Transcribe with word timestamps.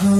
Assalamualaikum 0.00 0.16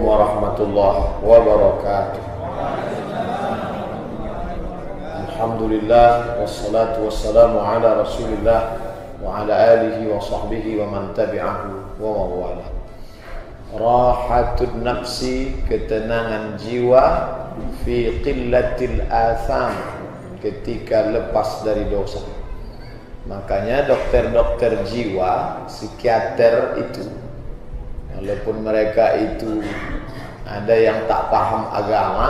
warahmatullahi 0.00 1.20
wabarakatuh 1.20 2.24
Alhamdulillah 5.20 6.40
Wassalatu 6.40 7.12
wassalamu 7.12 7.60
ala 7.60 8.00
rasulillah 8.00 8.80
Wa 9.20 9.44
ala 9.44 9.52
alihi 9.52 10.08
wa 10.08 10.16
sahbihi 10.16 10.80
wa 10.80 10.88
man 10.88 11.12
tabi'ahu 11.12 12.00
wa 12.00 12.08
mawala 12.08 12.71
Rahatun 13.72 14.84
nafsi 14.84 15.56
Ketenangan 15.64 16.60
jiwa 16.60 17.04
Fi 17.82 18.20
qillatil 18.20 19.02
atham 19.08 19.72
Ketika 20.38 21.08
lepas 21.08 21.62
dari 21.64 21.86
dosa. 21.88 22.20
Makanya 23.26 23.88
dokter-dokter 23.88 24.84
jiwa 24.86 25.64
Psikiater 25.66 26.78
itu 26.84 27.08
Walaupun 28.12 28.62
mereka 28.62 29.16
itu 29.18 29.64
ada 30.46 30.74
yang 30.74 31.08
tak 31.08 31.32
paham 31.32 31.70
agama, 31.72 32.28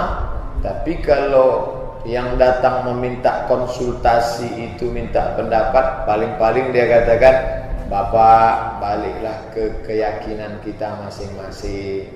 tapi 0.63 1.01
kalau 1.03 1.81
yang 2.07 2.39
datang 2.39 2.87
meminta 2.87 3.47
konsultasi 3.51 4.73
itu 4.73 4.91
minta 4.91 5.35
pendapat, 5.39 6.07
paling-paling 6.07 6.71
dia 6.75 6.87
katakan, 6.87 7.62
Bapak 7.93 8.81
baliklah 8.81 9.53
ke 9.53 9.85
keyakinan 9.85 10.65
kita 10.65 10.97
masing-masing. 11.05 12.09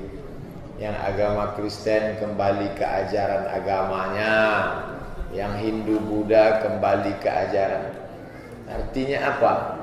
Yang 0.80 0.96
agama 1.04 1.52
Kristen 1.52 2.16
kembali 2.16 2.80
ke 2.80 2.80
ajaran 2.80 3.44
agamanya, 3.52 4.32
yang 5.36 5.52
Hindu 5.60 6.00
Buddha 6.00 6.64
kembali 6.64 7.20
ke 7.20 7.28
ajaran. 7.28 7.92
Artinya 8.72 9.36
apa? 9.36 9.76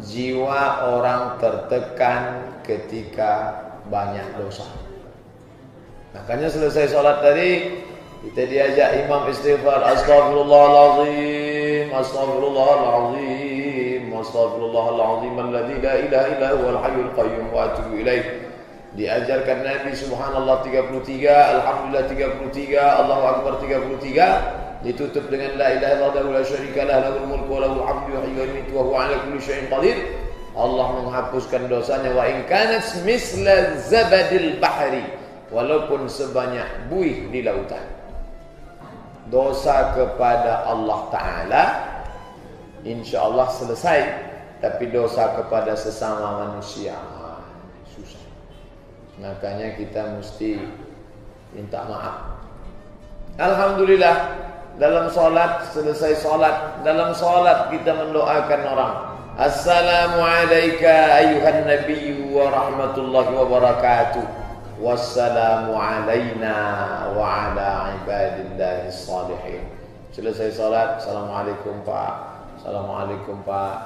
Jiwa 0.00 0.96
orang 0.96 1.36
tertekan 1.36 2.56
ketika 2.64 3.60
banyak 3.92 4.24
dosa. 4.40 4.64
Makanya 6.16 6.48
selesai 6.48 6.88
sholat 6.88 7.20
tadi 7.20 7.84
kita 8.24 8.48
diajak 8.48 9.04
imam 9.04 9.28
istighfar 9.28 9.92
astaghfirullahalazim 9.92 11.92
astaghfirullahalazim 14.20 15.34
astaghfirullahalazim 15.34 15.34
alladzi 15.40 15.76
la 15.82 15.94
ilaha 15.98 16.26
illa 16.30 16.48
huwal 16.54 16.78
hayyul 16.78 17.10
qayyum 17.18 17.46
wa 17.50 17.58
atubu 17.66 17.92
ilaih. 17.98 18.24
Diajarkan 18.94 19.66
Nabi 19.66 19.90
subhanallah 19.90 20.62
33, 20.62 21.26
alhamdulillah 21.26 22.04
33, 22.06 22.78
Allahu 22.78 23.24
akbar 23.26 23.52
33 23.58 24.64
ditutup 24.84 25.32
dengan 25.32 25.56
la 25.56 25.80
ilaha 25.80 26.12
illallah 26.12 26.38
la 26.38 26.42
syarika 26.44 26.84
lah 26.84 27.08
lahul 27.08 27.24
mulku 27.24 27.56
wa 27.56 27.60
lahul 27.64 27.84
hamdu 27.88 28.20
wa 28.20 28.22
yuhyi 28.28 28.68
wa 28.68 28.84
huwa 28.84 29.08
ala 29.08 29.16
kulli 29.24 29.40
syai'in 29.40 29.66
qadir 29.72 29.96
Allah 30.54 30.86
menghapuskan 31.00 31.66
dosanya 31.66 32.12
wa 32.12 32.28
in 32.28 32.44
kanat 32.46 32.84
misla 33.02 33.80
zabadil 33.80 34.60
bahri 34.60 35.02
walaupun 35.48 36.06
sebanyak 36.06 36.68
buih 36.92 37.32
di 37.32 37.40
lautan 37.42 37.82
dosa 39.32 39.96
kepada 39.96 40.68
Allah 40.68 41.00
taala 41.08 41.64
insyaallah 42.84 43.48
selesai 43.48 44.00
tapi 44.60 44.92
dosa 44.92 45.34
kepada 45.40 45.74
sesama 45.74 46.46
manusia. 46.46 46.96
Susah. 47.90 48.22
Makanya 49.20 49.76
kita 49.76 50.20
mesti 50.20 50.60
minta 51.56 51.84
maaf. 51.88 52.38
Alhamdulillah 53.40 54.16
dalam 54.78 55.10
solat 55.10 55.68
selesai 55.74 56.20
solat 56.22 56.84
dalam 56.86 57.10
solat 57.16 57.72
kita 57.72 57.92
mendoakan 57.92 58.60
orang. 58.68 58.94
Assalamu 59.34 60.22
alayka 60.22 60.94
ayuhan 61.18 61.66
nabiyyu 61.66 62.30
wa 62.30 62.54
rahmatullahi 62.54 63.34
wa 63.34 63.44
barakatuh. 63.50 64.44
Wassalamu 64.74 65.78
alayna 65.78 66.56
wa 67.14 67.22
ala 67.22 67.94
ibadillahi 68.02 68.90
salihin 68.90 69.62
Selesai 70.10 70.50
salat 70.50 70.98
Assalamualaikum 70.98 71.78
Pak 71.86 72.33
Assalamualaikum 72.64 73.44
Pak 73.44 73.76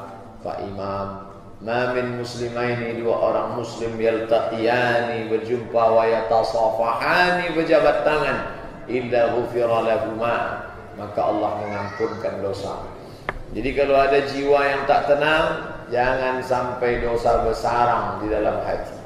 Pak 0.47 0.63
Imam 0.63 1.27
Ma 1.67 1.91
min 1.99 2.23
muslimaini 2.23 3.03
dua 3.03 3.11
orang 3.27 3.59
muslim 3.59 3.99
yaltaqiyani 3.99 5.27
berjumpa 5.27 5.83
wa 5.83 6.07
yatasafahani 6.07 7.59
berjabat 7.59 8.07
tangan 8.07 8.39
illa 8.87 9.35
ghufira 9.35 9.83
lahumah 9.83 10.71
maka 10.95 11.21
Allah 11.27 11.59
mengampunkan 11.59 12.39
dosa. 12.39 12.87
Jadi 13.51 13.75
kalau 13.75 13.99
ada 13.99 14.23
jiwa 14.31 14.61
yang 14.63 14.87
tak 14.87 15.11
tenang, 15.11 15.47
jangan 15.91 16.39
sampai 16.39 17.03
dosa 17.03 17.43
bersarang 17.43 18.23
di 18.23 18.31
dalam 18.31 18.63
hati. 18.63 18.98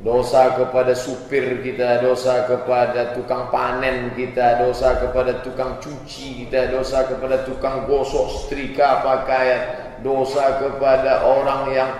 Dosa 0.00 0.56
kepada 0.56 0.96
supir 0.96 1.60
kita, 1.60 2.00
dosa 2.00 2.48
kepada 2.48 3.12
tukang 3.12 3.52
panen 3.52 4.16
kita, 4.16 4.64
dosa 4.64 4.96
kepada 4.96 5.44
tukang 5.44 5.76
cuci 5.76 6.44
kita, 6.44 6.72
dosa 6.72 7.04
kepada 7.04 7.44
tukang 7.44 7.84
gosok 7.84 8.32
setrika 8.32 9.04
pakaian, 9.04 9.60
dosa 10.00 10.56
kepada 10.56 11.28
orang 11.28 11.62
yang 11.76 11.90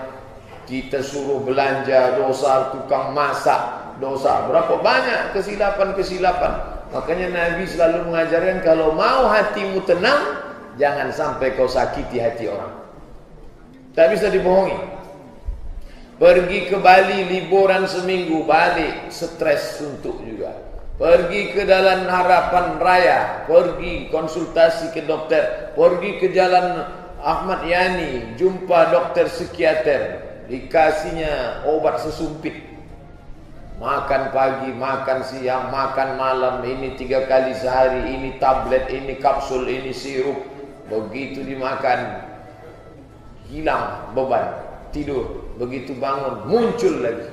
kita 0.64 1.04
suruh 1.04 1.44
belanja, 1.44 2.16
dosa 2.16 2.72
tukang 2.72 3.12
masak, 3.12 3.60
dosa 4.00 4.48
berapa 4.48 4.80
banyak 4.80 5.36
kesilapan-kesilapan 5.36 6.80
Makanya 6.90 7.26
Nabi 7.30 7.64
selalu 7.70 8.10
mengajarkan 8.10 8.66
kalau 8.66 8.90
mau 8.98 9.30
hatimu 9.30 9.78
tenang, 9.86 10.42
jangan 10.74 11.14
sampai 11.14 11.54
kau 11.54 11.70
sakiti 11.70 12.18
hati 12.18 12.50
orang. 12.50 12.74
Tak 13.94 14.10
bisa 14.10 14.26
dibohongi. 14.26 14.74
Pergi 16.20 16.68
ke 16.68 16.76
Bali 16.76 17.24
liburan 17.32 17.88
seminggu, 17.88 18.44
balik 18.44 19.08
stres 19.08 19.80
suntuk 19.80 20.20
juga. 20.20 20.52
Pergi 21.00 21.56
ke 21.56 21.64
dalam 21.64 22.04
harapan 22.04 22.76
raya, 22.76 23.48
pergi 23.48 24.12
konsultasi 24.12 24.92
ke 24.92 25.08
dokter, 25.08 25.72
pergi 25.72 26.20
ke 26.20 26.28
jalan 26.36 26.84
Ahmad 27.24 27.64
Yani, 27.64 28.36
jumpa 28.36 28.92
dokter 28.92 29.32
psikiater, 29.32 30.20
dikasihnya 30.52 31.64
obat 31.64 32.04
sesumpit 32.04 32.68
Makan 33.80 34.28
pagi, 34.36 34.76
makan 34.76 35.24
siang, 35.24 35.72
makan 35.72 36.20
malam, 36.20 36.60
ini 36.68 37.00
tiga 37.00 37.24
kali 37.24 37.56
sehari, 37.56 38.12
ini 38.12 38.36
tablet, 38.36 38.92
ini 38.92 39.16
kapsul, 39.16 39.64
ini 39.64 39.88
sirup. 39.88 40.36
Begitu 40.92 41.40
dimakan, 41.48 42.28
hilang 43.48 44.12
beban, 44.12 44.52
tidur. 44.92 45.39
Begitu 45.60 45.92
bangun, 46.00 46.48
muncul 46.48 47.04
lagi. 47.04 47.28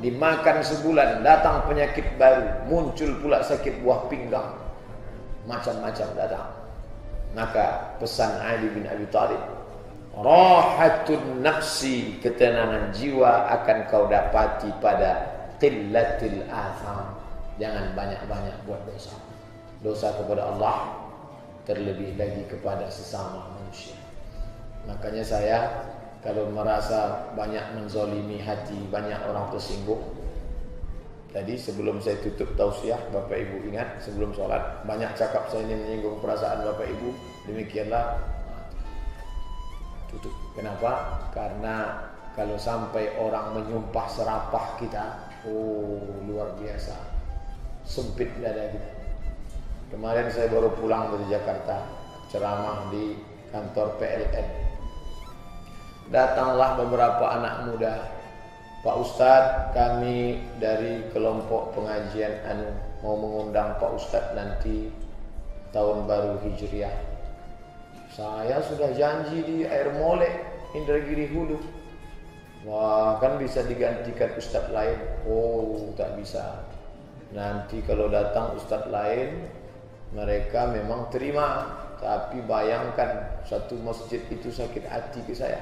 Dimakan 0.00 0.64
sebulan, 0.64 1.20
datang 1.20 1.68
penyakit 1.68 2.16
baru, 2.16 2.64
muncul 2.64 3.20
pula 3.20 3.44
sakit 3.44 3.84
buah 3.84 4.08
pinggang. 4.08 4.56
Macam-macam 5.44 6.08
datang. 6.16 6.48
Maka 7.36 7.94
pesan 8.00 8.32
Ali 8.40 8.72
bin 8.72 8.88
Abi 8.88 9.04
Thalib, 9.12 9.38
Rahatun 10.16 11.44
nafsi, 11.44 12.18
ketenangan 12.18 12.90
jiwa 12.96 13.46
akan 13.60 13.78
kau 13.86 14.10
dapati 14.10 14.72
pada 14.82 15.40
qillatil 15.60 16.48
atham 16.48 17.20
jangan 17.60 17.92
banyak-banyak 17.92 18.56
buat 18.64 18.80
dosa 18.88 19.12
dosa 19.84 20.08
kepada 20.16 20.48
Allah 20.48 20.96
terlebih 21.68 22.16
lagi 22.16 22.48
kepada 22.48 22.88
sesama 22.88 23.52
manusia 23.52 23.94
makanya 24.88 25.20
saya 25.20 25.56
kalau 26.20 26.52
merasa 26.52 27.32
banyak 27.32 27.76
menzolimi 27.76 28.36
hati 28.40 28.76
banyak 28.92 29.16
orang 29.24 29.48
tersinggung 29.52 30.00
Tadi 31.30 31.54
sebelum 31.54 32.02
saya 32.02 32.18
tutup 32.26 32.58
tausiah 32.58 32.98
Bapak 33.14 33.38
Ibu 33.38 33.70
ingat 33.70 34.02
sebelum 34.02 34.34
sholat 34.34 34.82
Banyak 34.82 35.14
cakap 35.14 35.46
saya 35.46 35.62
ini 35.62 35.78
menyinggung 35.78 36.18
perasaan 36.18 36.66
Bapak 36.66 36.90
Ibu 36.90 37.08
Demikianlah 37.46 38.18
Tutup. 40.10 40.34
Kenapa? 40.58 41.22
Karena 41.30 42.02
kalau 42.34 42.58
sampai 42.58 43.14
orang 43.14 43.54
menyumpah 43.54 44.10
serapah 44.10 44.74
kita 44.82 45.30
Oh 45.46 46.02
luar 46.26 46.52
biasa. 46.58 46.98
Sempit 47.86 48.28
dada 48.42 48.68
kita. 48.74 48.90
Kemarin 49.94 50.26
saya 50.28 50.50
baru 50.50 50.74
pulang 50.74 51.14
dari 51.14 51.30
Jakarta 51.30 51.86
Ceramah 52.26 52.90
di 52.90 53.16
kantor 53.54 53.96
PLN 54.02 54.69
Datanglah 56.10 56.74
beberapa 56.74 57.24
anak 57.38 57.70
muda 57.70 57.94
Pak 58.82 58.96
Ustadz 58.98 59.70
kami 59.70 60.42
dari 60.58 61.06
kelompok 61.14 61.70
pengajian 61.78 62.34
anu 62.50 62.70
Mau 63.00 63.14
mengundang 63.14 63.78
Pak 63.78 63.94
Ustadz 63.94 64.34
nanti 64.34 64.90
Tahun 65.70 66.10
baru 66.10 66.42
Hijriah 66.42 66.92
Saya 68.10 68.58
sudah 68.58 68.90
janji 68.90 69.38
di 69.46 69.56
air 69.62 69.94
molek 69.94 70.34
Indragiri 70.74 71.30
Hulu 71.30 71.80
Wah, 72.60 73.16
kan 73.16 73.40
bisa 73.40 73.64
digantikan 73.64 74.36
ustaz 74.36 74.68
lain. 74.68 75.00
Oh, 75.24 75.96
tak 75.96 76.12
bisa. 76.20 76.60
Nanti 77.32 77.80
kalau 77.88 78.12
datang 78.12 78.52
ustaz 78.52 78.84
lain, 78.92 79.48
mereka 80.12 80.68
memang 80.68 81.08
terima. 81.08 81.72
Tapi 82.00 82.44
bayangkan 82.44 83.44
satu 83.48 83.80
masjid 83.80 84.20
itu 84.28 84.52
sakit 84.52 84.84
hati 84.88 85.24
ke 85.24 85.32
saya. 85.32 85.60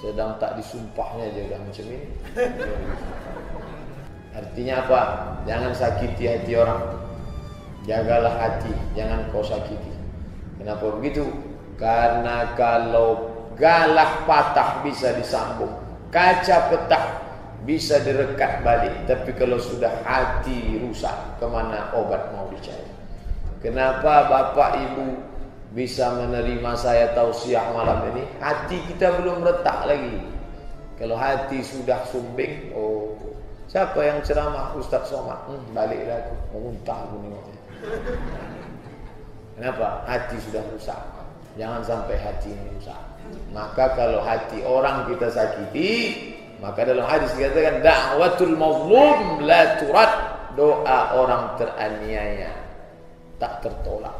Sedang 0.00 0.40
tak 0.40 0.56
disumpahnya 0.56 1.28
aja 1.28 1.40
udah 1.52 1.60
macam 1.60 1.84
ini. 1.84 2.08
Artinya 4.40 4.74
apa? 4.80 5.00
Jangan 5.44 5.72
sakiti 5.76 6.24
hati 6.24 6.52
orang. 6.56 6.80
Jagalah 7.84 8.34
hati, 8.40 8.72
jangan 8.96 9.28
kau 9.28 9.44
sakiti. 9.44 9.92
Kenapa 10.56 10.88
begitu? 10.96 11.28
Karena 11.76 12.52
kalau 12.56 13.30
galah 13.60 14.24
patah 14.24 14.80
bisa 14.80 15.12
disambung 15.20 15.68
kaca 16.08 16.72
petah 16.72 17.04
bisa 17.68 18.00
direkat 18.00 18.64
balik 18.64 19.04
tapi 19.04 19.36
kalau 19.36 19.60
sudah 19.60 20.00
hati 20.02 20.80
rusak 20.80 21.12
ke 21.36 21.44
mana 21.44 21.92
obat 21.92 22.32
mau 22.32 22.48
dicari 22.48 22.88
kenapa 23.60 24.26
bapak 24.26 24.70
ibu 24.80 25.06
bisa 25.70 26.10
menerima 26.18 26.72
saya 26.74 27.14
tausiah 27.14 27.70
malam 27.70 28.10
ini. 28.14 28.24
Hati 28.42 28.78
kita 28.90 29.22
belum 29.22 29.46
retak 29.46 29.86
lagi. 29.86 30.18
Kalau 30.98 31.16
hati 31.16 31.64
sudah 31.64 32.04
sumbing 32.10 32.74
oh 32.76 33.16
siapa 33.70 33.96
yang 34.02 34.18
ceramah? 34.26 34.74
Ustaz 34.76 35.08
Somad. 35.08 35.48
Hmm, 35.48 35.62
baliklah 35.72 36.26
aku. 36.26 36.34
Muntah 36.58 36.98
aku 37.06 37.16
nih 37.24 37.40
kenapa? 39.60 40.04
Hati 40.08 40.36
sudah 40.40 40.64
rusak. 40.72 41.00
Jangan 41.60 41.84
sampai 41.84 42.16
hati 42.16 42.48
ini 42.48 42.72
rusak. 42.80 43.00
Maka 43.52 43.92
kalau 43.92 44.24
hati 44.24 44.64
orang 44.64 45.04
kita 45.12 45.28
sakiti, 45.28 45.92
maka 46.64 46.88
dalam 46.88 47.04
hadis 47.04 47.28
dikatakan 47.36 47.84
da'watul 47.84 48.56
mazlum 48.56 49.44
la 49.44 49.76
turat. 49.76 50.12
Doa 50.58 51.14
orang 51.14 51.56
teraniaya. 51.56 52.52
Tak 53.38 53.64
tertolak. 53.64 54.19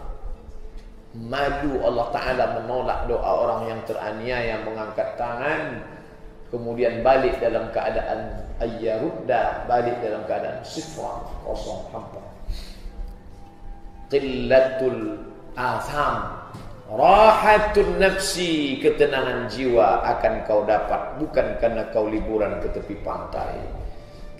Malu 1.10 1.82
Allah 1.82 2.06
Ta'ala 2.14 2.44
menolak 2.62 3.10
doa 3.10 3.30
orang 3.42 3.60
yang 3.66 3.80
teraniaya 3.82 4.62
mengangkat 4.62 5.18
tangan 5.18 5.82
kemudian 6.54 7.02
balik 7.02 7.38
dalam 7.42 7.66
keadaan 7.74 8.46
ayyarudda 8.62 9.66
balik 9.66 9.98
dalam 10.02 10.22
keadaan 10.26 10.62
sifra 10.62 11.22
kosong 11.42 11.82
hampa 11.90 12.22
qillatul 14.10 15.18
atham 15.58 16.40
Rahatun 16.90 18.02
nafsi 18.02 18.82
ketenangan 18.82 19.46
jiwa 19.46 20.02
akan 20.10 20.42
kau 20.42 20.66
dapat 20.66 21.22
bukan 21.22 21.54
karena 21.62 21.86
kau 21.94 22.10
liburan 22.10 22.58
ke 22.58 22.66
tepi 22.74 22.98
pantai. 23.06 23.62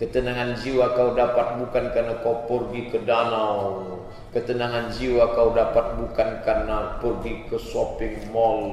Ketenangan 0.01 0.57
jiwa 0.57 0.97
kau 0.97 1.13
dapat 1.13 1.61
bukan 1.61 1.93
karena 1.93 2.17
kau 2.25 2.41
pergi 2.49 2.89
ke 2.89 3.05
danau. 3.05 4.01
Ketenangan 4.33 4.89
jiwa 4.89 5.37
kau 5.37 5.53
dapat 5.53 5.93
bukan 6.01 6.41
karena 6.41 6.97
pergi 6.97 7.45
ke 7.45 7.61
shopping 7.61 8.33
mall 8.33 8.65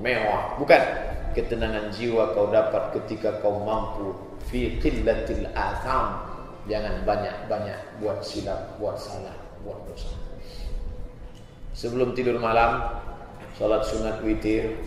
mewah. 0.00 0.56
Bukan. 0.56 0.80
Ketenangan 1.36 1.92
jiwa 1.92 2.32
kau 2.32 2.48
dapat 2.48 2.96
ketika 2.96 3.44
kau 3.44 3.60
mampu 3.60 4.16
fi 4.48 4.80
qillatil 4.80 5.52
atham. 5.52 6.24
Jangan 6.64 7.04
banyak-banyak 7.04 8.00
buat 8.00 8.24
silap, 8.24 8.80
buat 8.80 8.96
salah, 8.96 9.36
buat 9.60 9.84
dosa. 9.84 10.16
Sebelum 11.76 12.16
tidur 12.16 12.40
malam, 12.40 12.88
Salat 13.60 13.84
sunat 13.84 14.24
witir 14.24 14.80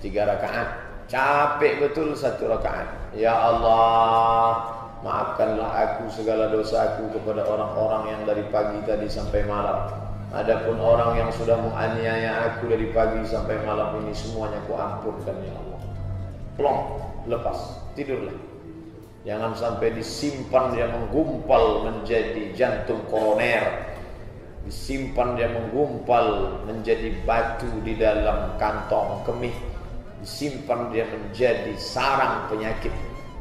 Tiga 0.00 0.24
rakaat 0.24 0.87
Capek 1.08 1.80
betul 1.80 2.12
satu 2.12 2.52
rakaat 2.52 3.16
Ya 3.16 3.32
Allah 3.32 4.76
Maafkanlah 5.00 5.70
aku 5.72 6.12
segala 6.12 6.52
dosaku 6.52 7.08
kepada 7.16 7.48
orang-orang 7.48 8.12
yang 8.12 8.22
dari 8.28 8.44
pagi 8.52 8.76
tadi 8.84 9.08
sampai 9.08 9.48
malam 9.48 9.88
Adapun 10.28 10.76
orang 10.76 11.16
yang 11.16 11.32
sudah 11.32 11.56
menganiaya 11.56 12.52
aku 12.52 12.68
dari 12.68 12.92
pagi 12.92 13.24
sampai 13.24 13.56
malam 13.64 13.96
ini 14.04 14.12
semuanya 14.12 14.60
ku 14.68 14.76
ampunkan 14.76 15.32
ya 15.40 15.56
Allah. 15.56 15.80
Plong, 16.52 16.80
lepas, 17.32 17.80
tidurlah. 17.96 18.36
Jangan 19.24 19.56
sampai 19.56 19.96
disimpan 19.96 20.76
dia 20.76 20.92
menggumpal 20.92 21.88
menjadi 21.88 22.52
jantung 22.52 23.00
koroner 23.08 23.88
disimpan 24.68 25.32
dia 25.32 25.48
menggumpal 25.48 26.60
menjadi 26.68 27.16
batu 27.24 27.72
di 27.80 27.96
dalam 27.96 28.52
kantong 28.60 29.24
kemih 29.24 29.56
disimpan 30.28 30.92
dia 30.92 31.08
menjadi 31.08 31.72
sarang 31.80 32.52
penyakit. 32.52 32.92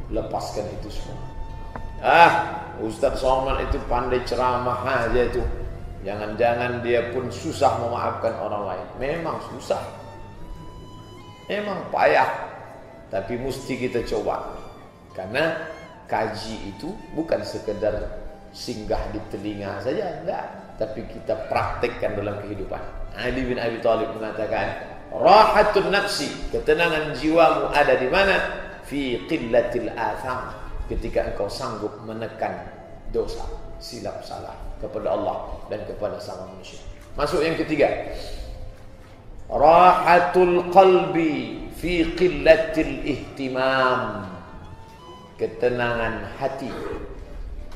Lepaskan 0.08 0.64
itu 0.80 0.88
semua. 0.88 1.20
Ah 2.00 2.34
Ustaz 2.80 3.20
Somad 3.20 3.60
itu 3.68 3.76
pandai 3.92 4.24
ceramah 4.24 4.88
aja 4.88 5.28
itu. 5.28 5.44
Jangan-jangan 6.08 6.80
dia 6.88 7.12
pun 7.12 7.28
susah 7.28 7.76
memaafkan 7.84 8.32
orang 8.40 8.64
lain. 8.72 8.88
Memang 9.04 9.36
susah. 9.52 9.84
Memang 11.52 11.84
payah. 11.92 12.32
Tapi 13.12 13.36
mesti 13.36 13.76
kita 13.76 14.08
coba. 14.08 14.48
Karena 15.12 15.60
kaji 16.08 16.72
itu 16.72 16.96
bukan 17.12 17.44
sekedar 17.44 18.08
singgah 18.56 19.02
di 19.12 19.20
telinga 19.28 19.84
saja 19.84 20.24
enggak. 20.24 20.46
Tapi 20.80 21.04
kita 21.12 21.36
praktekkan 21.52 22.16
dalam 22.16 22.40
kehidupan. 22.48 22.80
Ali 23.18 23.44
bin 23.44 23.58
Abi 23.58 23.82
Thalib 23.82 24.14
mengatakan, 24.14 24.97
"Rahatun 25.14 25.90
nafsi, 25.90 26.30
ketenangan 26.52 27.16
jiwamu 27.16 27.72
ada 27.72 27.96
di 27.96 28.08
mana? 28.12 28.36
Fi 28.86 29.28
qillatil 29.28 29.92
atham." 29.96 30.54
Ketika 30.88 31.28
engkau 31.34 31.52
sanggup 31.52 32.00
menekan 32.08 32.64
dosa, 33.12 33.44
silap 33.76 34.24
salah 34.24 34.56
kepada 34.80 35.12
Allah 35.12 35.60
dan 35.68 35.84
kepada 35.84 36.16
sama 36.22 36.48
manusia. 36.56 36.80
Masuk 37.20 37.44
yang 37.44 37.60
ketiga. 37.60 37.92
Rahatul 39.52 40.72
qalbi 40.72 41.68
fi 41.76 42.16
qillatil 42.16 43.04
ihtimam. 43.04 44.32
Ketenangan 45.38 46.34
hati 46.42 46.74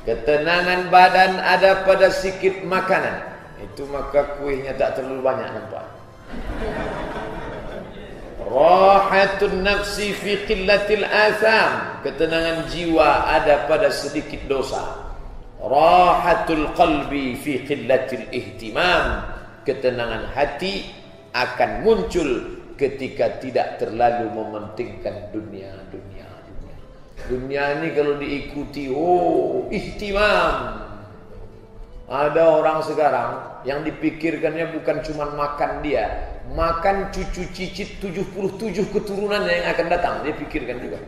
Ketenangan 0.02 0.90
badan 0.90 1.38
ada 1.38 1.86
pada 1.86 2.10
sikit 2.10 2.66
makanan. 2.66 3.22
Itu 3.62 3.86
maka 3.86 4.42
kuihnya 4.42 4.74
tak 4.74 4.98
terlalu 4.98 5.22
banyak 5.22 5.46
nampak. 5.54 5.86
Rahatun 8.52 9.64
nafsi 9.64 10.12
fi 10.12 10.44
qillatil 10.44 11.08
atham. 11.08 12.04
Ketenangan 12.04 12.68
jiwa 12.68 13.32
ada 13.32 13.64
pada 13.72 13.88
sedikit 13.88 14.44
dosa. 14.52 15.08
Rahatul 15.64 16.76
qalbi 16.76 17.40
fi 17.40 17.64
qillatil 17.64 18.28
ihtimam. 18.36 19.24
Ketenangan 19.64 20.36
hati 20.36 20.84
akan 21.32 21.88
muncul 21.88 22.60
ketika 22.76 23.40
tidak 23.40 23.80
terlalu 23.80 24.28
mementingkan 24.36 25.32
dunia-dunia. 25.32 26.28
Dunia 27.30 27.80
ini 27.80 27.88
kalau 27.94 28.18
diikuti, 28.18 28.90
oh 28.92 29.70
ihtimam. 29.72 30.82
Ada 32.12 32.44
orang 32.44 32.84
sekarang 32.84 33.30
yang 33.64 33.86
dipikirkannya 33.88 34.76
bukan 34.76 35.00
cuma 35.06 35.32
makan 35.32 35.80
dia, 35.86 36.31
makan 36.50 37.14
cucu 37.14 37.46
cicit 37.54 38.02
77 38.02 38.90
keturunannya 38.90 39.54
yang 39.62 39.68
akan 39.72 39.88
datang, 39.88 40.14
dia 40.26 40.34
pikirkan 40.34 40.78
juga. 40.82 41.00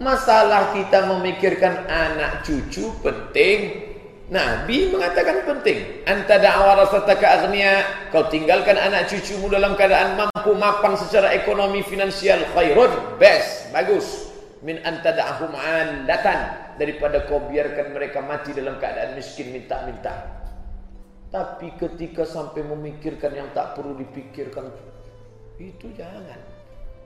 Masalah 0.00 0.72
kita 0.72 1.12
memikirkan 1.12 1.84
anak 1.84 2.40
cucu 2.48 2.88
penting, 3.04 3.90
Nabi 4.30 4.94
mengatakan 4.94 5.42
penting. 5.42 6.06
Anta 6.06 6.38
da'awarasataka 6.38 7.26
agniya. 7.26 7.82
Kau 8.14 8.30
tinggalkan 8.30 8.78
anak 8.78 9.10
cucumu 9.10 9.50
dalam 9.50 9.74
keadaan 9.74 10.14
mampu 10.14 10.54
mapan 10.54 10.94
secara 10.94 11.34
ekonomi 11.34 11.82
finansial. 11.82 12.38
Khairun. 12.54 13.18
Best. 13.18 13.74
Bagus. 13.74 14.30
Min 14.62 14.78
anta 14.86 15.10
da'ahum 15.18 15.50
alatan. 15.50 16.38
Daripada 16.78 17.26
kau 17.26 17.42
biarkan 17.50 17.90
mereka 17.90 18.22
mati 18.22 18.54
dalam 18.54 18.78
keadaan 18.78 19.18
miskin 19.18 19.50
minta-minta. 19.50 20.39
Tapi 21.30 21.70
ketika 21.78 22.26
sampai 22.26 22.66
memikirkan 22.66 23.30
yang 23.30 23.48
tak 23.54 23.78
perlu 23.78 23.94
dipikirkan. 23.94 24.66
Itu 25.62 25.94
jangan 25.94 26.26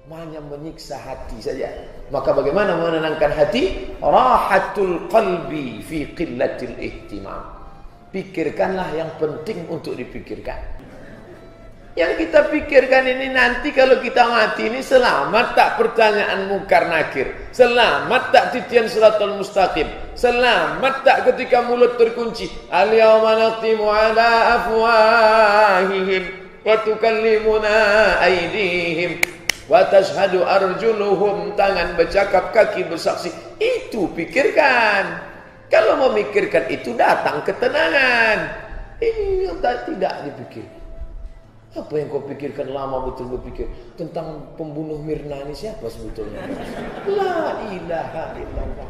hanya 0.09 0.41
menyiksa 0.41 0.97
hati 1.01 1.41
saja. 1.41 1.69
Maka 2.09 2.33
bagaimana 2.33 2.77
menenangkan 2.77 3.33
hati? 3.37 3.93
Rahatul 4.01 5.09
qalbi 5.13 5.81
fi 5.85 6.13
qillatil 6.13 6.77
ihtimam. 6.77 7.41
Pikirkanlah 8.13 8.97
yang 8.97 9.11
penting 9.21 9.69
untuk 9.69 9.97
dipikirkan. 9.97 10.74
Yang 11.95 12.27
kita 12.27 12.51
pikirkan 12.51 13.07
ini 13.07 13.31
nanti 13.31 13.71
kalau 13.71 14.03
kita 14.03 14.27
mati 14.27 14.67
ini 14.67 14.83
selamat 14.83 15.55
tak 15.55 15.79
pertanyaan 15.79 16.51
mungkar 16.51 16.91
nakir. 16.91 17.31
Selamat 17.55 18.35
tak 18.35 18.51
titian 18.51 18.91
suratul 18.91 19.39
mustaqim. 19.39 19.87
Selamat 20.19 21.07
tak 21.07 21.31
ketika 21.31 21.63
mulut 21.63 21.95
terkunci. 21.95 22.51
Al-yawma 22.67 23.39
naqtimu 23.39 23.87
ala 23.87 24.59
afwahihim 24.59 26.23
wa 26.67 26.75
tukallimuna 26.83 27.77
aydihim 28.27 29.23
Wa 29.71 29.87
tashhadu 29.87 30.43
arjuluhum 30.43 31.55
tangan 31.55 31.95
bercakap 31.95 32.51
kaki 32.51 32.91
bersaksi. 32.91 33.31
Itu 33.63 34.11
pikirkan. 34.19 35.31
Kalau 35.71 36.11
memikirkan 36.11 36.67
itu 36.75 36.91
datang 36.99 37.47
ketenangan. 37.47 38.51
Ini 38.99 39.47
yang 39.47 39.63
tidak 39.63 40.15
dipikir. 40.27 40.74
Apa 41.75 41.91
yang 41.99 42.07
kau 42.07 42.23
pikirkan 42.23 42.71
lama 42.71 43.11
betul 43.11 43.35
berpikir 43.35 43.67
tentang 43.99 44.47
pembunuh 44.55 45.03
Mirna 45.03 45.43
ini 45.43 45.59
siapa 45.59 45.91
sebetulnya? 45.91 46.47
La 47.11 47.67
ilaha 47.67 48.25
illallah. 48.39 48.89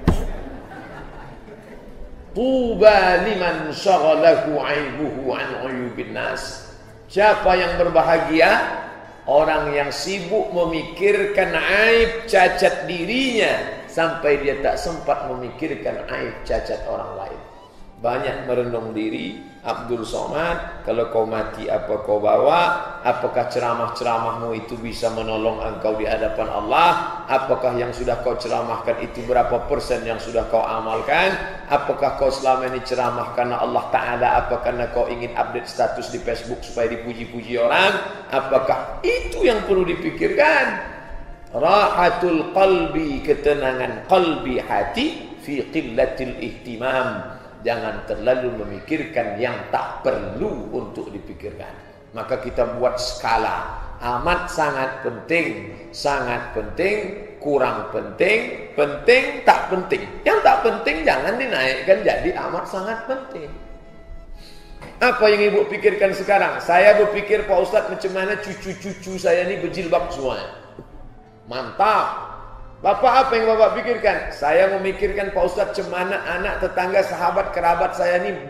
Tuba 2.36 3.24
liman 3.24 3.72
syaghalahu 3.72 4.60
aibuhu 4.60 5.32
an 5.32 5.48
uyubin 5.64 6.12
nas. 6.12 6.76
Siapa 7.08 7.56
yang 7.56 7.80
berbahagia? 7.80 8.84
Orang 9.24 9.72
yang 9.72 9.88
sibuk 9.88 10.52
memikirkan 10.52 11.56
aib 11.56 12.28
cacat 12.28 12.84
dirinya 12.84 13.80
sampai 13.88 14.44
dia 14.44 14.60
tak 14.60 14.76
sempat 14.76 15.32
memikirkan 15.32 16.04
aib 16.12 16.36
cacat 16.44 16.84
orang 16.84 17.24
lain. 17.24 17.40
Banyak 18.04 18.44
merenung 18.44 18.92
diri, 18.92 19.40
Abdul 19.64 20.04
Somad, 20.04 20.84
kalau 20.84 21.08
kau 21.08 21.24
mati 21.24 21.72
apa 21.72 22.04
kau 22.04 22.20
bawa? 22.20 22.92
Apakah 23.00 23.48
ceramah-ceramahmu 23.48 24.52
itu 24.60 24.76
bisa 24.76 25.08
menolong 25.08 25.64
engkau 25.64 25.96
di 25.96 26.04
hadapan 26.04 26.52
Allah? 26.52 27.24
Apakah 27.24 27.72
yang 27.80 27.96
sudah 27.96 28.20
kau 28.20 28.36
ceramahkan 28.36 29.00
itu 29.00 29.24
berapa 29.24 29.64
persen 29.64 30.04
yang 30.04 30.20
sudah 30.20 30.44
kau 30.52 30.60
amalkan? 30.60 31.32
Apakah 31.72 32.20
kau 32.20 32.28
selama 32.28 32.68
ini 32.76 32.84
ceramah 32.84 33.32
karena 33.32 33.56
Allah 33.64 33.88
Ta'ala? 33.88 34.28
Apa 34.44 34.60
karena 34.60 34.92
kau 34.92 35.08
ingin 35.08 35.32
update 35.32 35.64
status 35.64 36.12
di 36.12 36.20
Facebook 36.20 36.60
supaya 36.60 36.92
dipuji-puji 36.92 37.56
orang? 37.56 38.04
Apakah 38.28 39.00
itu 39.00 39.48
yang 39.48 39.64
perlu 39.64 39.80
dipikirkan? 39.88 40.92
Rahatul 41.56 42.52
qalbi, 42.52 43.24
ketenangan 43.24 44.04
qalbi 44.12 44.60
hati 44.60 45.40
fi 45.40 45.64
qillatil 45.72 46.36
ihtimam 46.44 47.33
Jangan 47.64 48.04
terlalu 48.04 48.60
memikirkan 48.60 49.40
yang 49.40 49.56
tak 49.72 50.04
perlu 50.04 50.68
untuk 50.70 51.08
dipikirkan. 51.08 51.72
Maka 52.12 52.38
kita 52.38 52.76
buat 52.76 53.00
skala. 53.00 53.82
Amat 54.04 54.52
sangat 54.52 55.00
penting, 55.00 55.72
sangat 55.88 56.52
penting, 56.52 57.24
kurang 57.40 57.88
penting, 57.88 58.70
penting, 58.76 59.40
tak 59.48 59.72
penting. 59.72 60.04
Yang 60.28 60.38
tak 60.44 60.56
penting 60.60 60.96
jangan 61.08 61.40
dinaikkan 61.40 62.04
jadi 62.04 62.30
amat 62.36 62.64
sangat 62.68 62.98
penting. 63.08 63.48
Apa 65.00 65.24
yang 65.28 65.52
ibu 65.52 65.66
pikirkan 65.68 66.12
sekarang? 66.16 66.60
Saya 66.60 66.96
berpikir 67.00 67.48
Pak 67.48 67.58
Ustadz 67.64 67.90
macam 67.90 68.12
mana 68.12 68.40
cucu-cucu 68.40 69.16
saya 69.20 69.48
ini 69.48 69.60
berjilbab 69.60 70.12
semuanya. 70.12 70.48
Mantap. 71.44 72.23
Bapak 72.84 73.12
apa 73.16 73.32
yang 73.40 73.48
Bapak 73.56 73.80
pikirkan? 73.80 74.28
Saya 74.28 74.68
memikirkan 74.76 75.32
Pak 75.32 75.40
Ustadz 75.48 75.72
cemana 75.72 76.20
anak 76.28 76.60
tetangga 76.60 77.00
sahabat 77.00 77.56
kerabat 77.56 77.96
saya 77.96 78.20
ini 78.20 78.44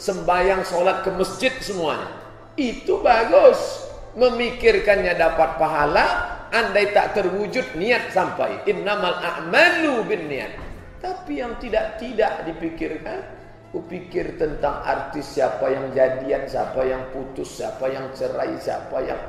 sembahyang 0.00 0.64
sholat 0.64 1.04
ke 1.04 1.12
masjid 1.12 1.52
semuanya. 1.60 2.08
Itu 2.56 3.04
bagus. 3.04 3.84
Memikirkannya 4.16 5.12
dapat 5.20 5.60
pahala. 5.60 6.32
Andai 6.48 6.96
tak 6.96 7.12
terwujud 7.12 7.76
niat 7.76 8.08
sampai. 8.08 8.64
Innamal 8.64 9.20
a'malu 9.20 10.00
bin 10.08 10.32
niat. 10.32 10.56
Tapi 11.04 11.44
yang 11.44 11.60
tidak-tidak 11.60 12.48
dipikirkan. 12.48 13.20
Kupikir 13.68 14.40
tentang 14.40 14.80
artis 14.80 15.36
siapa 15.36 15.66
yang 15.68 15.92
jadian, 15.92 16.48
siapa 16.48 16.88
yang 16.88 17.04
putus, 17.12 17.60
siapa 17.60 17.84
yang 17.92 18.08
cerai, 18.16 18.56
siapa 18.56 18.96
yang... 19.04 19.20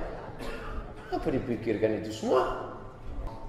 Apa 1.12 1.27
dipikirkan 1.27 2.05
itu 2.05 2.24
semua? 2.24 2.64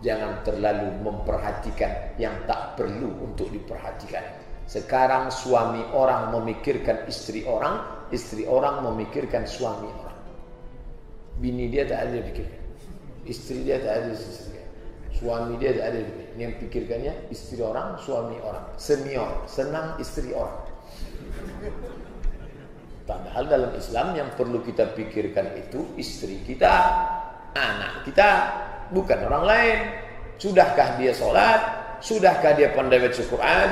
Jangan 0.05 0.45
terlalu 0.45 0.93
memperhatikan 1.01 2.17
yang 2.21 2.37
tak 2.45 2.77
perlu 2.77 3.17
untuk 3.25 3.49
diperhatikan. 3.49 4.23
Sekarang 4.67 5.31
suami 5.31 5.81
orang 5.95 6.35
memikirkan 6.35 7.07
istri 7.07 7.47
orang, 7.47 8.07
istri 8.11 8.45
orang 8.45 8.83
memikirkan 8.83 9.47
suami 9.47 9.89
orang. 9.89 10.19
Bini 11.39 11.71
dia 11.71 11.87
tak 11.87 12.11
ada 12.11 12.19
pikirkan. 12.19 12.63
Istri 13.25 13.59
dia 13.63 13.77
tak 13.79 13.95
ada 14.05 14.11
istri. 14.13 14.59
Suami 15.17 15.55
dia 15.57 15.71
tak 15.81 15.87
ada 15.95 15.99
pikirkan. 16.03 16.35
Yang 16.37 16.53
pikirkannya 16.61 17.15
istri 17.33 17.59
orang, 17.65 17.89
suami 18.03 18.37
orang. 18.43 18.67
Senior, 18.77 19.31
senang 19.49 19.97
istri 19.97 20.35
orang. 20.37 20.67
Padahal 23.07 23.47
dalam 23.47 23.73
Islam 23.79 24.19
yang 24.19 24.29
perlu 24.35 24.61
kita 24.67 24.91
pikirkan 24.99 25.55
itu 25.55 25.95
istri 25.95 26.43
kita, 26.43 26.75
anak 27.55 28.03
kita, 28.03 28.29
bukan 28.93 29.19
orang 29.27 29.45
lain. 29.45 29.79
Sudahkah 30.37 31.01
dia 31.01 31.17
sholat? 31.17 31.61
Sudahkah 32.05 32.53
dia 32.55 32.71
pandai 32.77 33.01
baca 33.01 33.23
Quran? 33.25 33.69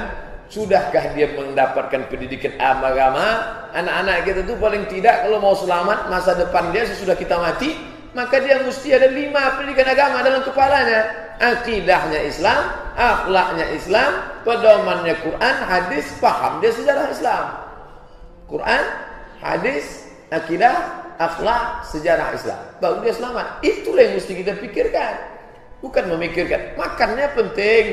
Sudahkah 0.48 1.12
dia 1.12 1.28
mendapatkan 1.36 2.08
pendidikan 2.08 2.56
agama? 2.60 3.26
Anak-anak 3.74 4.28
kita 4.28 4.40
itu 4.46 4.54
paling 4.56 4.84
tidak 4.88 5.26
kalau 5.26 5.38
mau 5.42 5.56
selamat 5.56 6.08
masa 6.08 6.36
depan 6.38 6.72
dia 6.72 6.88
sesudah 6.88 7.16
kita 7.18 7.36
mati, 7.36 7.74
maka 8.16 8.38
dia 8.40 8.62
mesti 8.62 8.94
ada 8.94 9.10
lima 9.10 9.60
pendidikan 9.60 9.92
agama 9.92 10.24
dalam 10.24 10.40
kepalanya. 10.46 11.00
Akidahnya 11.34 12.20
Islam, 12.30 12.62
akhlaknya 12.94 13.66
Islam, 13.74 14.12
pedomannya 14.46 15.14
Quran, 15.20 15.56
hadis, 15.66 16.06
paham 16.22 16.62
dia 16.62 16.70
sejarah 16.70 17.10
Islam. 17.10 17.44
Quran, 18.46 18.84
hadis, 19.42 20.06
akidah, 20.30 21.03
akhlak, 21.18 21.86
sejarah 21.88 22.34
Islam. 22.34 22.60
Baru 22.78 23.02
dia 23.02 23.14
selamat. 23.14 23.60
Itulah 23.62 24.02
yang 24.04 24.14
mesti 24.18 24.32
kita 24.34 24.52
pikirkan. 24.58 25.14
Bukan 25.80 26.04
memikirkan. 26.10 26.78
Makannya 26.78 27.26
penting. 27.36 27.84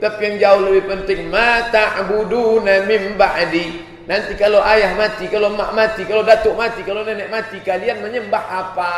Tapi 0.00 0.20
yang 0.24 0.36
jauh 0.40 0.60
lebih 0.70 0.84
penting. 0.88 1.28
Mata 1.28 2.00
abuduna 2.00 2.86
min 2.88 3.18
ba'di. 3.20 3.88
Nanti 4.08 4.34
kalau 4.34 4.58
ayah 4.66 4.98
mati, 4.98 5.30
kalau 5.30 5.54
mak 5.54 5.70
mati, 5.70 6.02
kalau 6.02 6.26
datuk 6.26 6.58
mati, 6.58 6.82
kalau 6.82 7.06
nenek 7.06 7.30
mati. 7.30 7.62
Kalian 7.62 8.02
menyembah 8.02 8.44
apa? 8.48 8.94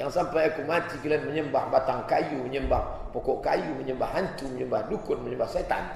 Yang 0.00 0.16
sampai 0.16 0.54
aku 0.54 0.64
mati 0.64 0.96
kalian 1.04 1.28
menyembah 1.28 1.68
batang 1.68 2.08
kayu, 2.08 2.40
menyembah 2.40 3.12
pokok 3.12 3.44
kayu, 3.44 3.68
menyembah 3.76 4.08
hantu, 4.16 4.48
menyembah 4.48 4.88
dukun, 4.88 5.20
menyembah 5.20 5.50
setan. 5.50 5.92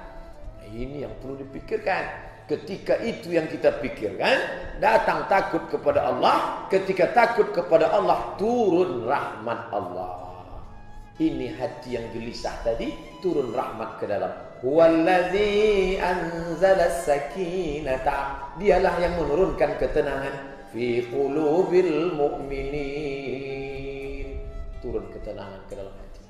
Ini 0.68 1.08
yang 1.08 1.14
perlu 1.22 1.40
dipikirkan. 1.40 2.33
Ketika 2.44 3.00
itu 3.00 3.32
yang 3.32 3.48
kita 3.48 3.80
pikirkan, 3.80 4.36
datang 4.76 5.24
takut 5.32 5.64
kepada 5.72 6.12
Allah. 6.12 6.68
Ketika 6.68 7.08
takut 7.16 7.48
kepada 7.56 7.88
Allah, 7.88 8.36
turun 8.36 9.08
rahmat 9.08 9.72
Allah. 9.72 10.24
Ini 11.16 11.56
hati 11.56 11.96
yang 11.96 12.10
gelisah 12.12 12.52
tadi, 12.66 12.92
turun 13.24 13.54
rahmat 13.54 13.96
ke 13.96 14.04
dalam. 14.04 14.28
Huwallazi 14.60 15.96
anzala 15.96 16.88
sakinata. 16.90 18.50
Dialah 18.60 18.92
yang 19.00 19.16
menurunkan 19.16 19.80
ketenangan 19.80 20.68
fi 20.68 21.00
qulubil 21.08 22.12
mu'minin. 22.18 23.22
Turun 24.84 25.08
ketenangan 25.12 25.64
ke 25.70 25.80
dalam 25.80 25.96
hati. 25.96 26.20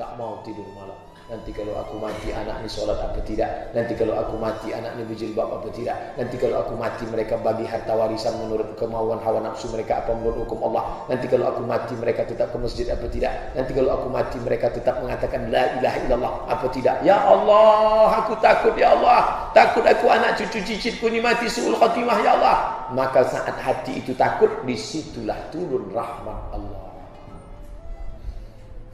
Tak 0.00 0.16
mau 0.16 0.40
tidur 0.46 0.64
malam. 0.72 1.07
Nanti 1.28 1.52
kalau 1.52 1.76
aku 1.76 2.00
mati 2.00 2.32
anak 2.32 2.64
ini 2.64 2.72
sholat 2.72 2.96
apa 3.04 3.20
tidak? 3.20 3.68
Nanti 3.76 3.92
kalau 3.92 4.16
aku 4.16 4.40
mati 4.40 4.72
anak 4.72 4.96
ini 4.96 5.12
berjilbab 5.12 5.60
apa 5.60 5.68
tidak? 5.76 6.16
Nanti 6.16 6.40
kalau 6.40 6.64
aku 6.64 6.72
mati 6.72 7.04
mereka 7.04 7.36
bagi 7.36 7.68
harta 7.68 7.92
warisan 7.92 8.32
menurut 8.40 8.72
kemauan 8.80 9.20
hawa 9.20 9.44
nafsu 9.44 9.68
mereka 9.68 10.00
apa 10.00 10.16
menurut 10.16 10.48
hukum 10.48 10.72
Allah? 10.72 11.04
Nanti 11.12 11.28
kalau 11.28 11.52
aku 11.52 11.68
mati 11.68 11.92
mereka 12.00 12.24
tetap 12.24 12.48
ke 12.48 12.56
masjid 12.56 12.88
apa 12.88 13.04
tidak? 13.12 13.52
Nanti 13.52 13.76
kalau 13.76 13.90
aku 14.00 14.08
mati 14.08 14.40
mereka 14.40 14.72
tetap 14.72 15.04
mengatakan 15.04 15.52
La 15.52 15.68
ilaha 15.76 15.96
illallah 16.08 16.34
apa 16.48 16.66
tidak? 16.72 16.96
Ya 17.04 17.20
Allah 17.20 18.08
aku 18.24 18.32
takut 18.40 18.72
ya 18.80 18.96
Allah. 18.96 19.52
Takut 19.52 19.84
aku 19.84 20.08
anak 20.08 20.40
cucu 20.40 20.64
cicitku 20.64 21.12
ini 21.12 21.20
mati 21.20 21.44
suul 21.44 21.76
khatimah 21.76 22.24
ya 22.24 22.40
Allah. 22.40 22.56
Maka 22.96 23.28
saat 23.28 23.52
hati 23.60 24.00
itu 24.00 24.16
takut 24.16 24.48
disitulah 24.64 25.36
turun 25.52 25.92
rahmat 25.92 26.56
Allah 26.56 26.97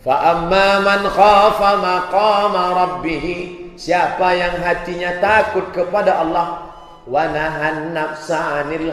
Fa'amma 0.05 0.85
man 0.85 1.01
khafa 1.09 1.81
maqama 1.81 2.63
rabbih 2.77 3.25
Siapa 3.73 4.37
yang 4.37 4.61
hatinya 4.61 5.17
takut 5.17 5.73
kepada 5.73 6.21
Allah 6.21 6.77
Wa 7.09 7.25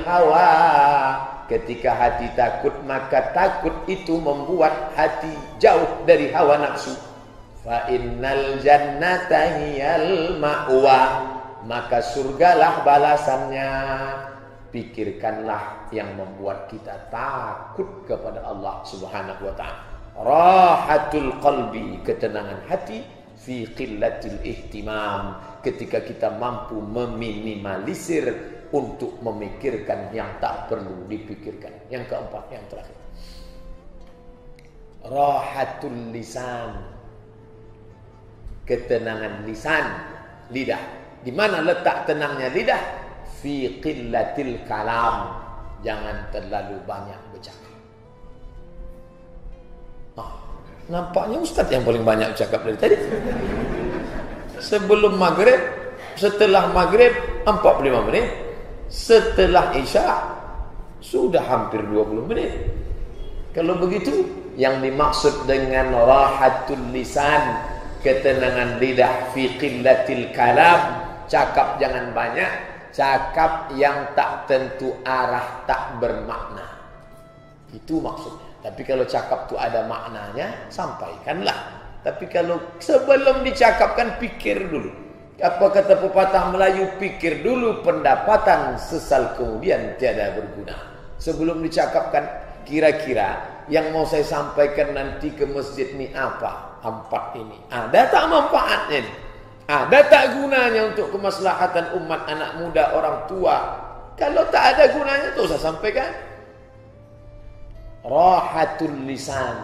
hawa. 0.07 0.47
Ketika 1.47 1.91
hati 1.95 2.27
takut 2.35 2.75
maka 2.87 3.31
takut 3.35 3.71
itu 3.87 4.19
membuat 4.19 4.95
hati 4.95 5.31
jauh 5.59 6.03
dari 6.07 6.31
hawa 6.31 6.59
nafsu. 6.59 6.95
Fa 7.63 7.87
innal 7.91 8.59
jannata 8.63 9.63
hiyal 9.63 10.39
ma'wa 10.39 11.01
Maka 11.67 12.03
surgalah 12.03 12.83
balasannya. 12.87 13.71
Pikirkanlah 14.71 15.91
yang 15.91 16.15
membuat 16.15 16.71
kita 16.71 17.11
takut 17.11 18.07
kepada 18.07 18.43
Allah 18.47 18.79
subhanahu 18.87 19.51
wa 19.51 19.55
ta'ala 19.55 19.90
rahatul 20.21 21.37
qalbi 21.41 21.99
ketenangan 22.05 22.65
hati 22.69 23.01
fi 23.41 23.65
qillatil 23.73 24.39
ihtimam. 24.45 25.41
Ketika 25.61 26.01
kita 26.01 26.33
mampu 26.41 26.81
meminimalisir 26.81 28.33
untuk 28.73 29.21
memikirkan 29.21 30.09
yang 30.09 30.41
tak 30.41 30.69
perlu 30.71 31.05
dipikirkan. 31.05 31.91
Yang 31.93 32.13
keempat 32.13 32.43
yang 32.49 32.65
terakhir. 32.65 32.97
Rahatul 35.05 36.13
lisan. 36.13 36.71
Ketenangan 38.65 39.45
lisan 39.45 39.85
lidah. 40.53 40.81
Di 41.21 41.29
mana 41.29 41.61
letak 41.61 42.09
tenangnya 42.09 42.49
lidah? 42.49 42.81
Fi 43.41 43.81
qillatil 43.81 44.65
kalam. 44.65 45.37
Jangan 45.81 46.29
terlalu 46.29 46.77
banyak 46.85 47.17
bercakap 47.33 47.70
ah, 50.19 50.31
nampaknya 50.91 51.37
ustaz 51.39 51.67
yang 51.71 51.87
paling 51.87 52.03
banyak 52.03 52.33
bercakap 52.35 52.63
dari 52.67 52.77
tadi. 52.79 52.97
Sebelum 54.61 55.17
maghrib 55.17 55.59
setelah 56.15 56.69
maghrib 56.69 57.13
45 57.47 58.07
menit. 58.11 58.27
Setelah 58.91 59.71
isya 59.79 60.19
sudah 60.99 61.41
hampir 61.47 61.79
20 61.87 62.29
menit. 62.29 62.51
Kalau 63.55 63.79
begitu 63.79 64.27
yang 64.59 64.83
dimaksud 64.83 65.47
dengan 65.47 65.95
rahatul 65.95 66.91
lisan 66.91 67.63
ketenangan 68.03 68.83
lidah 68.83 69.31
fi 69.31 69.55
qillatil 69.55 70.31
kalam 70.35 71.07
cakap 71.31 71.79
jangan 71.79 72.11
banyak 72.11 72.51
cakap 72.91 73.71
yang 73.79 74.11
tak 74.11 74.51
tentu 74.51 74.91
arah 75.07 75.63
tak 75.63 75.95
bermakna. 76.03 76.67
Itu 77.71 78.03
maksudnya 78.03 78.50
tapi 78.61 78.81
kalau 78.85 79.05
cakap 79.05 79.49
tu 79.49 79.57
ada 79.57 79.85
maknanya 79.89 80.69
sampaikanlah 80.69 81.81
tapi 82.01 82.25
kalau 82.29 82.57
sebelum 82.81 83.45
dicakapkan 83.45 84.17
pikir 84.17 84.69
dulu 84.69 85.01
apa 85.41 85.73
kata 85.73 85.97
pepatah 85.97 86.53
Melayu 86.53 87.01
pikir 87.01 87.41
dulu 87.41 87.81
pendapatan 87.81 88.77
sesal 88.77 89.33
kemudian 89.33 89.97
tiada 89.97 90.37
berguna. 90.37 90.77
Sebelum 91.17 91.65
dicakapkan 91.65 92.23
kira-kira 92.61 93.65
yang 93.65 93.89
mau 93.89 94.05
saya 94.05 94.21
sampaikan 94.21 94.93
nanti 94.93 95.33
ke 95.33 95.49
masjid 95.49 95.89
ni 95.97 96.13
apa? 96.13 96.77
Empat 96.85 97.37
ini. 97.41 97.57
Ada 97.73 98.09
tak 98.13 98.25
manfaatnya? 98.29 99.01
Ada 99.65 99.99
tak 100.09 100.23
gunanya 100.37 100.93
untuk 100.93 101.09
kemaslahatan 101.09 101.97
umat 102.01 102.21
anak 102.29 102.61
muda 102.61 102.93
orang 102.93 103.25
tua? 103.25 103.57
Kalau 104.17 104.45
tak 104.53 104.77
ada 104.77 104.93
gunanya 104.93 105.33
tu 105.33 105.49
saya 105.49 105.73
sampaikan. 105.73 106.09
Rahatul 108.01 109.05
lisan, 109.05 109.61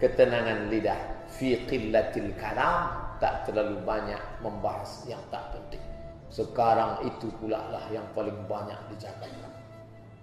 ketenangan 0.00 0.72
lidah 0.72 1.28
fi 1.28 1.68
qillatil 1.68 2.32
kalam 2.40 2.88
tak 3.20 3.44
terlalu 3.44 3.76
banyak 3.84 4.20
membahas 4.40 5.04
yang 5.04 5.20
tak 5.28 5.52
penting. 5.52 5.84
Sekarang 6.32 7.04
itu 7.04 7.28
pula 7.36 7.60
lah 7.68 7.84
yang 7.92 8.08
paling 8.16 8.40
banyak 8.48 8.80
dicakapkan. 8.88 9.52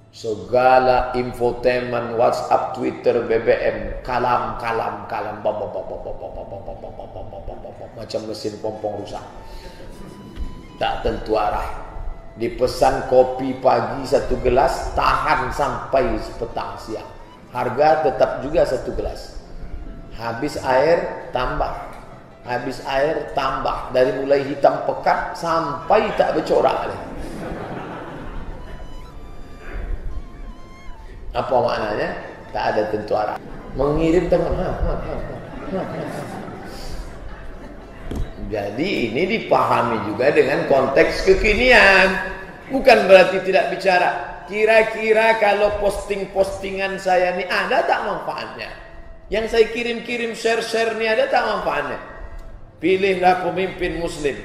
Segala 0.09 1.13
infotainment, 1.13 2.17
WhatsApp, 2.19 2.75
Twitter, 2.75 3.29
BBM, 3.29 4.03
kalam, 4.03 4.57
kalam, 4.57 5.07
kalam, 5.07 5.39
macam 7.95 8.21
mesin 8.27 8.57
pompong 8.59 9.05
rusak. 9.05 9.23
Tak 10.81 11.05
tentu 11.05 11.37
arah. 11.37 11.93
Dipesan 12.35 13.05
kopi 13.07 13.53
pagi 13.61 14.01
satu 14.03 14.35
gelas, 14.41 14.91
tahan 14.97 15.53
sampai 15.53 16.17
petang 16.41 16.73
siang. 16.75 17.20
Harga 17.51 18.07
tetap 18.07 18.39
juga 18.43 18.63
satu 18.63 18.95
gelas. 18.95 19.37
Habis 20.15 20.55
air, 20.63 21.29
tambah 21.35 21.91
Habis 22.41 22.81
air 22.89 23.37
tambah 23.37 23.93
dari 23.93 24.17
mulai 24.17 24.41
hitam 24.41 24.81
pekat 24.89 25.37
sampai 25.37 26.09
tak 26.17 26.33
bercorak. 26.33 26.89
Apa 31.37 31.53
maknanya? 31.53 32.09
Tak 32.49 32.63
ada 32.75 32.81
tentu 32.89 33.13
arah. 33.13 33.37
Mengirim 33.77 34.27
ha. 34.27 34.69
Jadi 38.51 38.89
ini 39.07 39.23
dipahami 39.37 40.11
juga 40.11 40.33
dengan 40.33 40.67
konteks 40.67 41.23
kekinian. 41.23 42.09
Bukan 42.73 43.07
berarti 43.07 43.37
tidak 43.47 43.71
bicara. 43.71 44.30
Kira-kira 44.51 45.39
kalau 45.39 45.79
posting-postingan 45.79 46.99
saya 46.99 47.39
ini 47.39 47.47
ada 47.47 47.87
tak 47.87 48.03
manfaatnya? 48.03 48.67
Yang 49.31 49.55
saya 49.55 49.65
kirim-kirim 49.71 50.35
share-share 50.35 50.91
ini 50.99 51.07
ada 51.07 51.31
tak 51.31 51.39
manfaatnya? 51.47 51.95
Pilihlah 52.83 53.47
pemimpin 53.47 54.03
muslim. 54.03 54.35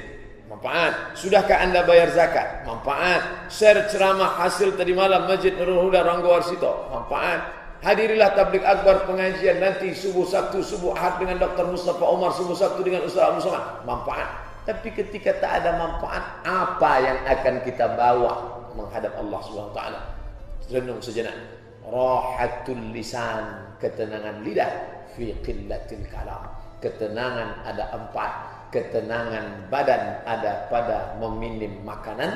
Manfaat. 0.47 1.19
Sudahkah 1.19 1.59
anda 1.59 1.83
bayar 1.83 2.07
zakat? 2.15 2.63
Manfaat. 2.63 3.51
Share 3.51 3.83
ceramah 3.91 4.39
hasil 4.39 4.79
tadi 4.79 4.95
malam 4.95 5.27
Masjid 5.27 5.51
Nurul 5.51 5.91
Huda 5.91 6.07
Ranggo 6.07 6.31
Warsito. 6.31 6.87
Manfaat. 6.87 7.43
Hadirilah 7.83 8.31
tablik 8.31 8.63
akbar 8.63 9.03
pengajian 9.11 9.59
nanti 9.59 9.91
subuh 9.91 10.23
Sabtu, 10.23 10.63
subuh 10.63 10.95
Ahad 10.95 11.19
dengan 11.19 11.43
Dr. 11.43 11.67
Mustafa 11.67 12.01
Umar, 12.07 12.31
subuh 12.31 12.55
Sabtu 12.55 12.79
dengan 12.79 13.03
Ustaz 13.03 13.27
Abu 13.27 13.43
Somad. 13.43 13.83
Manfaat. 13.83 14.47
Tapi 14.63 14.87
ketika 14.95 15.35
tak 15.35 15.51
ada 15.61 15.75
manfaat, 15.75 16.23
apa 16.47 16.91
yang 17.03 17.19
akan 17.27 17.55
kita 17.67 17.91
bawa 17.93 18.56
menghadap 18.77 19.17
Allah 19.17 19.39
Subhanahu 19.41 19.73
wa 19.73 19.77
taala? 19.77 20.01
Renung 20.69 21.01
sejenak. 21.01 21.33
Rahatul 21.87 22.93
lisan, 22.93 23.75
ketenangan 23.81 24.45
lidah. 24.45 24.71
Fi 25.17 25.33
qillatil 25.41 26.05
kalam. 26.13 26.45
Ketenangan 26.77 27.65
ada 27.65 27.89
empat. 27.97 28.31
Ketenangan 28.69 29.71
badan 29.73 30.21
ada 30.29 30.69
pada 30.69 31.17
meminim 31.17 31.81
makanan. 31.81 32.29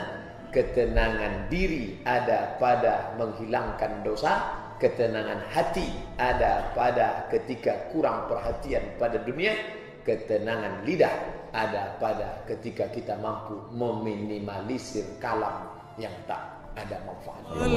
Ketenangan 0.49 1.47
diri 1.47 2.01
ada 2.03 2.57
pada 2.57 3.13
menghilangkan 3.15 4.01
dosa. 4.03 4.57
Ketenangan 4.81 5.45
hati 5.53 5.85
ada 6.17 6.73
pada 6.73 7.29
ketika 7.29 7.93
kurang 7.93 8.25
perhatian 8.25 8.81
pada 8.97 9.21
dunia. 9.21 9.53
Ketenangan 10.01 10.81
lidah 10.81 11.13
ada 11.53 11.93
pada 12.01 12.41
ketika 12.49 12.89
kita 12.89 13.13
mampu 13.21 13.59
meminimalisir 13.75 15.05
kalam 15.21 15.70
yang 15.97 16.13
tak 16.27 16.43
ada 16.75 16.99
manfaatnya. 17.03 17.67